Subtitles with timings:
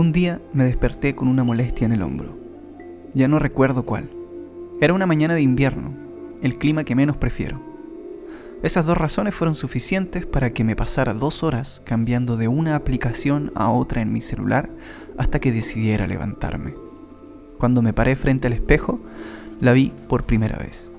[0.00, 2.34] Un día me desperté con una molestia en el hombro.
[3.12, 4.08] Ya no recuerdo cuál.
[4.80, 5.92] Era una mañana de invierno,
[6.40, 7.60] el clima que menos prefiero.
[8.62, 13.52] Esas dos razones fueron suficientes para que me pasara dos horas cambiando de una aplicación
[13.54, 14.70] a otra en mi celular
[15.18, 16.72] hasta que decidiera levantarme.
[17.58, 19.00] Cuando me paré frente al espejo,
[19.60, 20.90] la vi por primera vez.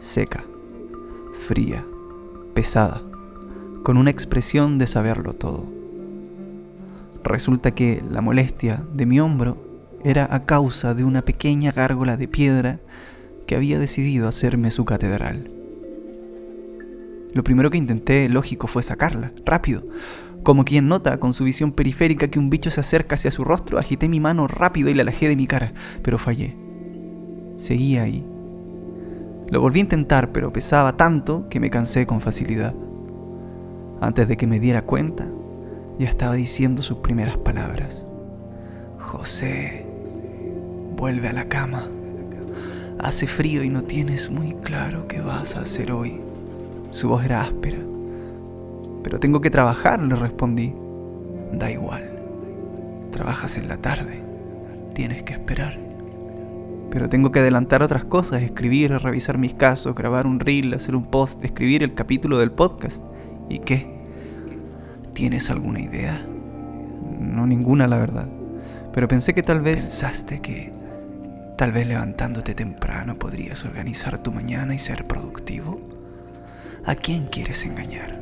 [0.00, 0.42] Seca,
[1.46, 1.86] fría,
[2.54, 3.02] pesada,
[3.84, 5.81] con una expresión de saberlo todo.
[7.24, 9.72] Resulta que la molestia de mi hombro
[10.04, 12.80] era a causa de una pequeña gárgola de piedra
[13.46, 15.50] que había decidido hacerme su catedral.
[17.32, 19.84] Lo primero que intenté, lógico, fue sacarla, rápido.
[20.42, 23.78] Como quien nota con su visión periférica que un bicho se acerca hacia su rostro,
[23.78, 26.56] agité mi mano rápido y la alejé de mi cara, pero fallé.
[27.56, 28.26] Seguía ahí.
[29.48, 32.74] Lo volví a intentar, pero pesaba tanto que me cansé con facilidad.
[34.00, 35.28] Antes de que me diera cuenta,
[35.98, 38.06] ya estaba diciendo sus primeras palabras.
[38.98, 39.86] José,
[40.96, 41.84] vuelve a la cama.
[42.98, 46.20] Hace frío y no tienes muy claro qué vas a hacer hoy.
[46.90, 47.78] Su voz era áspera.
[49.02, 50.74] Pero tengo que trabajar, le respondí.
[51.52, 52.08] Da igual.
[53.10, 54.22] Trabajas en la tarde.
[54.94, 55.78] Tienes que esperar.
[56.90, 61.06] Pero tengo que adelantar otras cosas, escribir, revisar mis casos, grabar un reel, hacer un
[61.06, 63.02] post, escribir el capítulo del podcast.
[63.48, 64.01] ¿Y qué?
[65.14, 66.18] ¿Tienes alguna idea?
[67.20, 68.28] No ninguna, la verdad.
[68.92, 69.82] Pero pensé que tal vez...
[69.82, 70.72] Pensaste que
[71.56, 75.80] tal vez levantándote temprano podrías organizar tu mañana y ser productivo.
[76.84, 78.20] ¿A quién quieres engañar?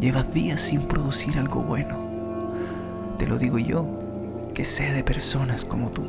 [0.00, 2.08] Llevas días sin producir algo bueno.
[3.18, 6.04] Te lo digo yo, que sé de personas como tú.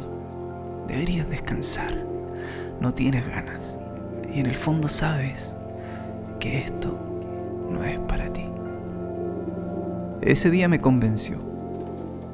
[0.87, 2.05] Deberías descansar.
[2.79, 3.79] No tienes ganas.
[4.33, 5.57] Y en el fondo sabes
[6.39, 6.97] que esto
[7.69, 8.45] no es para ti.
[10.30, 11.39] Ese día me convenció.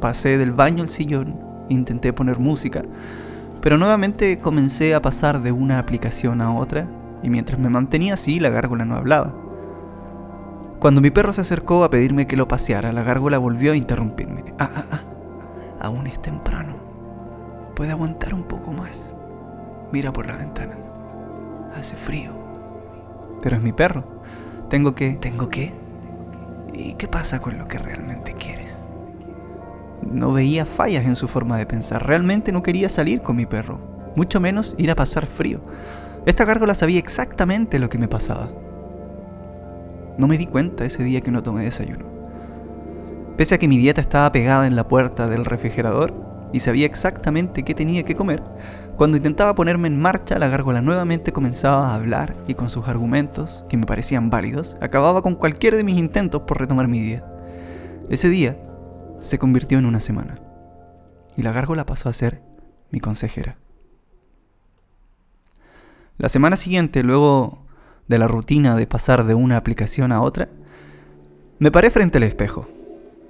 [0.02, 2.84] Pasé del baño al sillón, intenté poner música,
[3.62, 6.90] pero nuevamente comencé a pasar de una aplicación a otra,
[7.24, 9.34] y mientras me mantenía así, la gárgola no hablaba.
[10.78, 14.44] Cuando mi perro se acercó a pedirme que lo paseara, la gárgola volvió a interrumpirme.
[14.60, 15.02] Ah, ah, ah,
[15.80, 16.76] aún es temprano.
[17.78, 19.16] Puede aguantar un poco más.
[19.94, 20.76] Mira por la ventana.
[21.80, 22.34] Hace frío.
[23.42, 24.04] Pero es mi perro.
[24.68, 25.12] Tengo que...
[25.14, 25.85] ¿Tengo que?
[26.78, 28.82] ¿Y qué pasa con lo que realmente quieres?
[30.02, 32.06] No veía fallas en su forma de pensar.
[32.06, 33.80] Realmente no quería salir con mi perro,
[34.16, 35.62] mucho menos ir a pasar frío.
[36.26, 38.50] Esta gárgola sabía exactamente lo que me pasaba.
[40.18, 42.06] No me di cuenta ese día que no tomé desayuno.
[43.38, 46.14] Pese a que mi dieta estaba pegada en la puerta del refrigerador
[46.52, 48.42] y sabía exactamente qué tenía que comer,
[48.98, 53.66] cuando intentaba ponerme en marcha, la gárgola nuevamente comenzaba a hablar y con sus argumentos,
[53.68, 57.26] que me parecían válidos, acababa con cualquiera de mis intentos por retomar mi día.
[58.10, 58.58] Ese día
[59.20, 60.40] se convirtió en una semana
[61.36, 62.42] y la gárgola pasó a ser
[62.92, 63.58] mi consejera.
[66.18, 67.66] La semana siguiente, luego
[68.08, 70.48] de la rutina de pasar de una aplicación a otra,
[71.60, 72.68] me paré frente al espejo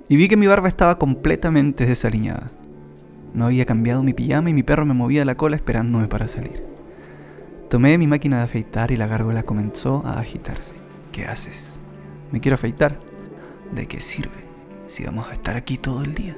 [0.08, 2.52] y vi que mi barba estaba completamente desaliñada.
[3.36, 6.64] No había cambiado mi pijama y mi perro me movía la cola esperándome para salir.
[7.70, 10.76] Tomé mi máquina de afeitar y la gárgola comenzó a agitarse.
[11.12, 11.78] ¿Qué haces?
[12.32, 12.98] Me quiero afeitar.
[13.74, 14.46] ¿De qué sirve
[14.88, 16.38] si vamos a estar aquí todo el día?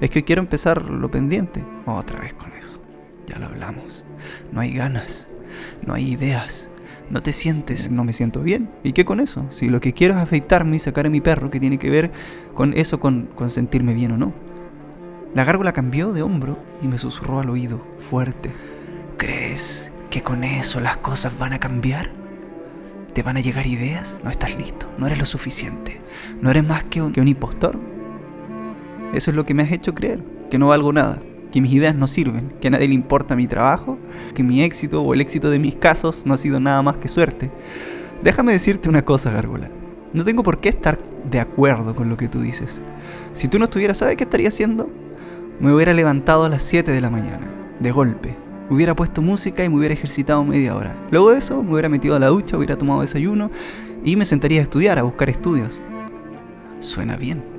[0.00, 1.64] Es que quiero empezar lo pendiente.
[1.86, 2.80] Otra vez con eso.
[3.26, 4.04] Ya lo hablamos.
[4.52, 5.28] No hay ganas.
[5.84, 6.70] No hay ideas.
[7.10, 8.70] No te sientes, no me siento bien.
[8.84, 9.44] ¿Y qué con eso?
[9.50, 12.12] Si lo que quiero es afeitarme y sacar a mi perro, ¿qué tiene que ver
[12.54, 14.51] con eso, con, con sentirme bien o no?
[15.34, 18.52] La gárgola cambió de hombro y me susurró al oído, fuerte.
[19.16, 22.10] ¿Crees que con eso las cosas van a cambiar?
[23.14, 24.20] ¿Te van a llegar ideas?
[24.22, 26.02] No estás listo, no eres lo suficiente.
[26.42, 27.80] ¿No eres más que un, que un impostor?
[29.14, 31.18] Eso es lo que me has hecho creer, que no valgo nada,
[31.50, 33.98] que mis ideas no sirven, que a nadie le importa mi trabajo,
[34.34, 37.08] que mi éxito o el éxito de mis casos no ha sido nada más que
[37.08, 37.50] suerte.
[38.22, 39.70] Déjame decirte una cosa, Gárgola.
[40.12, 40.98] No tengo por qué estar
[41.30, 42.82] de acuerdo con lo que tú dices.
[43.32, 44.90] Si tú no estuvieras, ¿sabes qué estaría haciendo?
[45.62, 47.48] Me hubiera levantado a las 7 de la mañana,
[47.78, 48.34] de golpe.
[48.68, 50.96] Hubiera puesto música y me hubiera ejercitado media hora.
[51.12, 53.48] Luego de eso, me hubiera metido a la ducha, hubiera tomado desayuno
[54.04, 55.80] y me sentaría a estudiar, a buscar estudios.
[56.80, 57.51] Suena bien.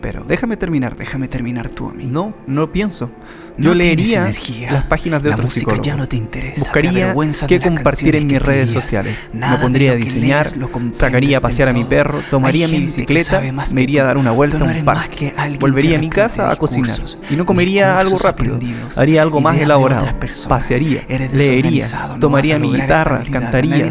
[0.00, 2.04] Pero déjame terminar, déjame terminar tú a mí.
[2.04, 3.10] No, no pienso.
[3.58, 4.32] Yo leería
[4.70, 6.60] las páginas de la otros música ya no te interesa.
[6.60, 7.14] Buscaría
[7.48, 9.30] qué compartir en mis redes sociales.
[9.32, 10.46] me pondría a diseñar,
[10.92, 13.42] sacaría a pasear a mi perro, tomaría mi bicicleta,
[13.72, 16.98] me iría a dar una vuelta a un parque, volvería a mi casa a cocinar
[17.30, 18.58] y no comería algo rápido.
[18.96, 20.06] Haría algo más elaborado.
[20.48, 21.86] Pasearía, leería,
[22.20, 23.90] tomaría mi guitarra, cantaría,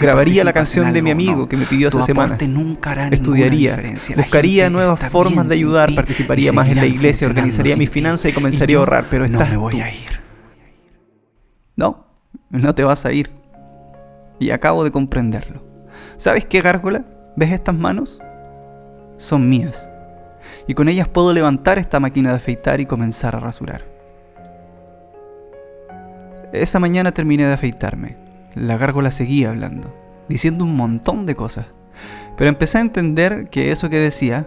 [0.00, 2.38] grabaría la canción de mi amigo que me pidió hace semanas.
[3.10, 3.82] Estudiaría,
[4.16, 8.34] buscaría nuevas formas formas de ayudar, participaría más en la iglesia, organizaría mis finanzas y
[8.34, 9.82] comenzaría a ahorrar, pero estás no me voy tú.
[9.82, 10.20] a ir.
[11.76, 12.06] No,
[12.50, 13.30] no te vas a ir.
[14.38, 15.62] Y acabo de comprenderlo.
[16.16, 17.04] ¿Sabes qué, gárgola?
[17.36, 18.20] ¿Ves estas manos?
[19.16, 19.90] Son mías.
[20.66, 23.84] Y con ellas puedo levantar esta máquina de afeitar y comenzar a rasurar.
[26.52, 28.16] Esa mañana terminé de afeitarme.
[28.54, 29.94] La gárgola seguía hablando,
[30.28, 31.66] diciendo un montón de cosas.
[32.36, 34.46] Pero empecé a entender que eso que decía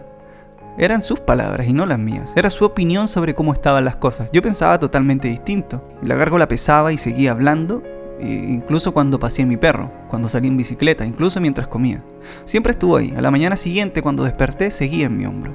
[0.78, 2.34] eran sus palabras y no las mías.
[2.36, 4.30] Era su opinión sobre cómo estaban las cosas.
[4.32, 5.84] Yo pensaba totalmente distinto.
[6.02, 7.84] La gárgola pesaba y seguía hablando,
[8.20, 12.04] e incluso cuando pasé mi perro, cuando salí en bicicleta, incluso mientras comía.
[12.46, 13.14] Siempre estuvo ahí.
[13.18, 15.54] A la mañana siguiente, cuando desperté, seguía en mi hombro.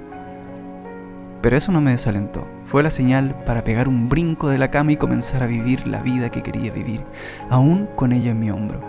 [1.40, 2.46] Pero eso no me desalentó.
[2.64, 6.02] Fue la señal para pegar un brinco de la cama y comenzar a vivir la
[6.02, 7.02] vida que quería vivir,
[7.50, 8.80] aún con ella en mi hombro.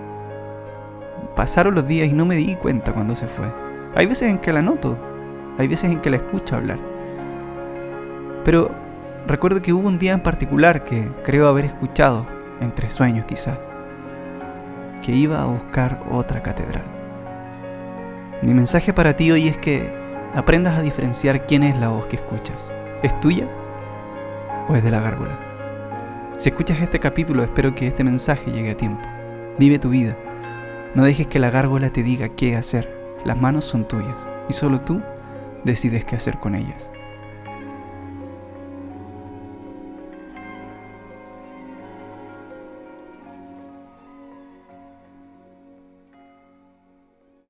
[1.35, 3.45] Pasaron los días y no me di cuenta cuando se fue.
[3.95, 4.97] Hay veces en que la noto,
[5.57, 6.77] hay veces en que la escucho hablar.
[8.43, 8.71] Pero
[9.25, 12.25] recuerdo que hubo un día en particular que creo haber escuchado,
[12.61, 13.57] entre sueños quizás,
[15.01, 16.83] que iba a buscar otra catedral.
[18.41, 19.91] Mi mensaje para ti hoy es que
[20.35, 22.71] aprendas a diferenciar quién es la voz que escuchas.
[23.03, 23.47] ¿Es tuya
[24.69, 25.37] o es de la gárgola?
[26.37, 29.01] Si escuchas este capítulo, espero que este mensaje llegue a tiempo.
[29.57, 30.15] Vive tu vida.
[30.93, 32.95] No dejes que la gárgola te diga qué hacer.
[33.25, 35.01] Las manos son tuyas y solo tú
[35.63, 36.89] decides qué hacer con ellas.